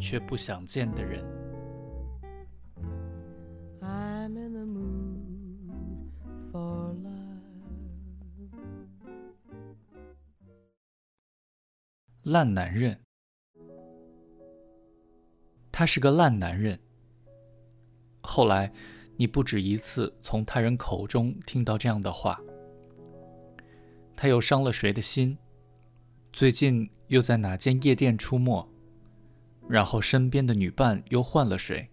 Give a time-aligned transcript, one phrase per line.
[0.00, 1.22] 却不想见的人。
[12.24, 13.00] 烂男人，
[15.72, 16.78] 他是个烂男人。
[18.22, 18.70] 后来，
[19.16, 22.38] 你不止一次从他人口中听到这样的话。
[24.14, 25.36] 他又伤了谁的心？
[26.30, 28.69] 最近又在哪间夜店出没？
[29.70, 31.88] 然后身边的女伴又换了谁？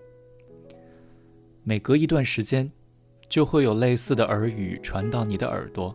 [1.63, 2.71] 每隔一段时间，
[3.29, 5.93] 就会有类似的耳语传到你的耳朵，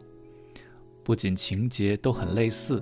[1.02, 2.80] 不仅情节都很类似，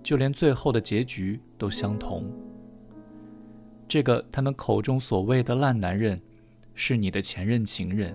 [0.00, 2.30] 就连最后的结局都相同。
[3.88, 6.22] 这个他们口中所谓的烂男人，
[6.72, 8.14] 是你的前任情人。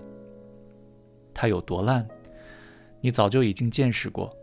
[1.34, 2.08] 他有多烂，
[3.02, 4.34] 你早就已经见识过。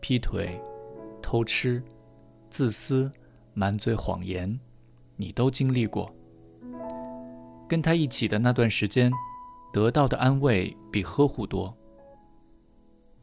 [0.00, 0.60] 劈腿。
[1.20, 1.82] 偷吃、
[2.50, 3.10] 自私、
[3.54, 4.58] 满嘴谎言，
[5.16, 6.14] 你都经历过。
[7.66, 9.10] 跟他一起的那段时间，
[9.72, 11.74] 得到的安慰比呵护多，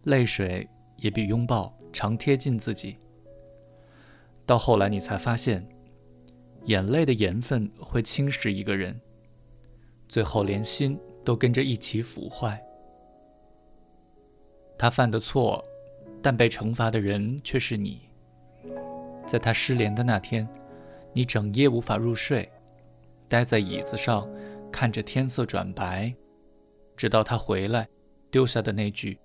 [0.03, 2.97] 泪水也比拥抱常贴近自己。
[4.45, 5.63] 到后来，你才发现，
[6.63, 8.99] 眼泪的盐分会侵蚀一个人，
[10.07, 12.59] 最后连心都跟着一起腐坏。
[14.77, 15.63] 他犯的错。
[16.23, 17.99] 但被惩罚的人却是你。
[19.31, 20.45] 在他失联的那天，
[21.13, 22.51] 你整夜无法入睡，
[23.29, 24.29] 待在椅子上，
[24.69, 26.13] 看着天色转白，
[26.97, 27.87] 直到他回来，
[28.29, 29.17] 丢下的那句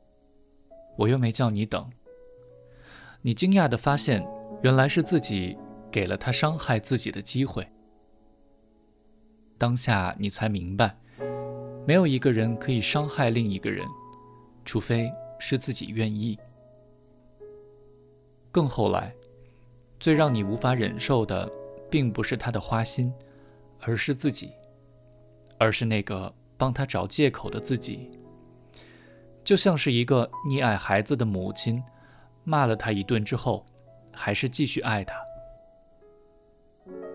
[0.96, 1.90] “我又没叫你等”。
[3.20, 4.24] 你惊讶地发现，
[4.62, 5.58] 原来是自己
[5.90, 7.66] 给了他伤害自己的机会。
[9.58, 10.96] 当下你才明白，
[11.84, 13.84] 没有一个人可以伤害另一个人，
[14.64, 16.38] 除非是自己愿意。
[18.52, 19.12] 更后来，
[19.98, 21.50] 最让你无法忍受的，
[21.90, 23.12] 并不是他的花心，
[23.80, 24.50] 而是自己，
[25.58, 28.10] 而是那个帮他找借口的自己。
[29.44, 31.82] 就像是一个溺爱孩子的母亲，
[32.44, 33.64] 骂了他一顿之后，
[34.12, 35.16] 还是继续爱他。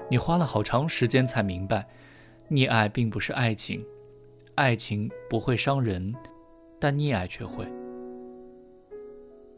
[0.09, 1.87] 你花了好长时间才明白，
[2.49, 3.85] 溺爱并不是爱情，
[4.55, 6.13] 爱情不会伤人，
[6.79, 7.65] 但溺爱却会。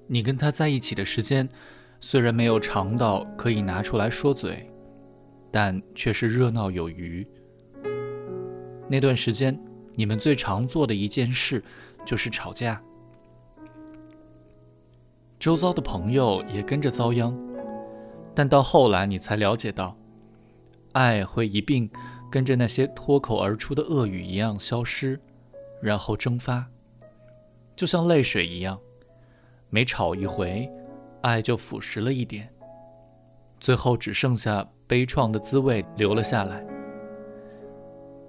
[0.06, 1.48] 你跟他在一起的时间，
[2.06, 4.68] 虽然没有长到可以拿出来说嘴，
[5.50, 7.26] 但却是热闹有余。
[8.90, 9.58] 那段时间，
[9.96, 11.64] 你们最常做的一件事
[12.06, 12.84] 就是吵架，
[15.40, 17.34] 周遭的朋友也跟着遭殃。
[18.36, 19.96] 但到后来，你才了解到，
[20.92, 21.90] 爱会一并
[22.30, 25.18] 跟着那些脱口而出的恶语一样消失，
[25.82, 26.68] 然后蒸发，
[27.78, 28.78] 就像泪水一样。
[29.70, 30.70] 每吵一回，
[31.24, 32.48] 爱就腐蚀了一点，
[33.60, 36.64] 最后只剩下悲怆的滋味留了下来。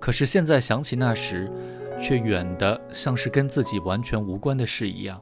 [0.00, 1.50] 可是现在想起那时，
[2.00, 5.20] 却远的像是跟自己完全无关的事一样。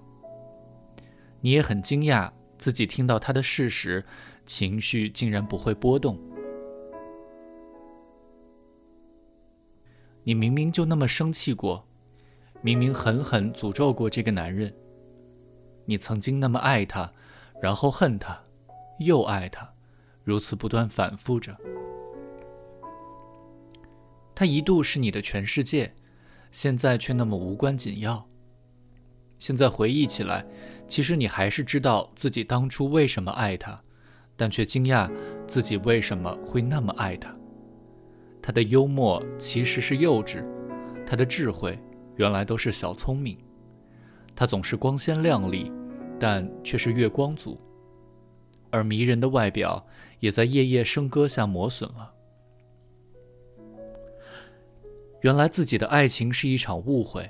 [1.40, 4.04] 你也很惊讶，自己听到他的事时，
[4.44, 6.18] 情绪竟然不会波动。
[10.24, 11.84] 你明明就那么生气过，
[12.60, 14.72] 明明狠狠诅咒过这个男人。
[15.84, 17.12] 你曾经那么爱他，
[17.62, 18.36] 然后恨他，
[18.98, 19.72] 又爱他，
[20.24, 21.56] 如此不断反复着。
[24.34, 25.94] 他一度是你的全世界，
[26.50, 28.28] 现在却那么无关紧要。
[29.38, 30.44] 现在回忆起来，
[30.88, 33.80] 其实你还是知道自己当初为什么爱他，
[34.36, 35.08] 但却惊讶
[35.46, 37.32] 自己为什么会那么爱他。
[38.42, 40.44] 他的幽默其实是幼稚，
[41.06, 41.78] 他的智慧
[42.16, 43.38] 原来都是小聪明。
[44.34, 45.70] 他总是光鲜亮丽，
[46.22, 47.60] 但却是月光族，
[48.70, 49.84] 而迷人的外表
[50.20, 52.14] 也在夜夜笙歌下磨损了。
[55.22, 57.28] 原来自己的爱情是一场误会，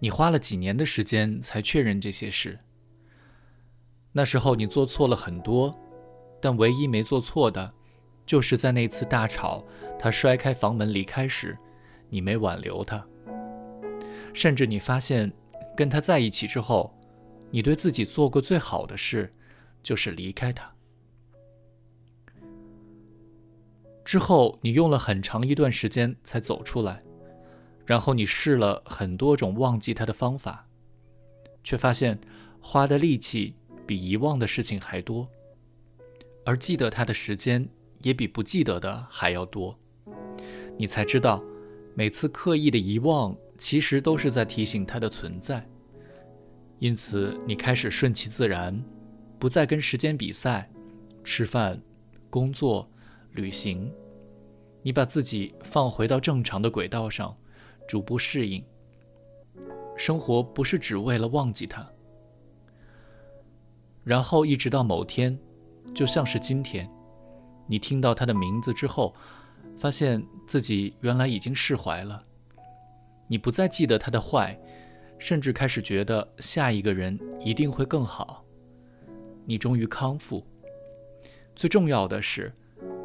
[0.00, 2.58] 你花了几年的时间才确认这些事。
[4.10, 5.72] 那时候你做错了很多，
[6.40, 7.72] 但唯一没做错的，
[8.26, 9.64] 就是在那次大吵，
[10.00, 11.56] 他摔开房门离开时，
[12.08, 13.06] 你没挽留他，
[14.34, 15.32] 甚至你发现。
[15.76, 16.90] 跟他在一起之后，
[17.50, 19.32] 你对自己做过最好的事，
[19.82, 20.72] 就是离开他。
[24.04, 27.02] 之后你用了很长一段时间才走出来，
[27.84, 30.68] 然后你试了很多种忘记他的方法，
[31.64, 32.18] 却发现
[32.60, 33.54] 花的力气
[33.84, 35.28] 比遗忘的事情还多，
[36.44, 37.68] 而记得他的时间
[38.02, 39.76] 也比不记得的还要多。
[40.78, 41.42] 你才知道，
[41.94, 45.66] 每次刻意的遗忘，其实都是在提醒他的存在。
[46.78, 48.82] 因此，你开始顺其自然，
[49.38, 50.70] 不再跟时间比赛，
[51.22, 51.80] 吃饭、
[52.30, 52.88] 工作。
[53.32, 53.92] 旅行，
[54.80, 57.36] 你把自己放回到正常的轨道上，
[57.86, 58.64] 逐步适应。
[59.94, 61.86] 生活不是只为了忘记他，
[64.02, 65.38] 然后一直到某天，
[65.94, 66.88] 就像是今天，
[67.66, 69.14] 你听到他的名字之后，
[69.76, 72.22] 发现自己原来已经释怀了。
[73.28, 74.58] 你不再记得他的坏，
[75.18, 78.44] 甚至开始觉得下一个人一定会更好。
[79.44, 80.46] 你终于康复。
[81.54, 82.52] 最重要的是。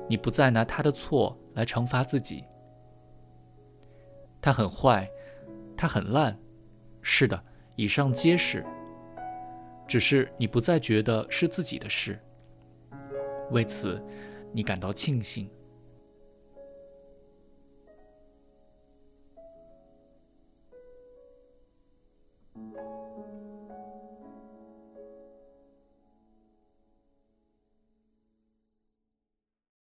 [0.10, 2.44] 你不再拿他的错来惩罚自己。
[4.42, 5.10] 他很坏，
[5.78, 6.38] 他很烂，
[7.02, 7.42] 是的，
[7.78, 8.66] 以上皆是。
[9.88, 12.20] 只是你不再觉得是自己的事，
[13.52, 14.04] 为此，
[14.52, 15.50] 你感到庆幸。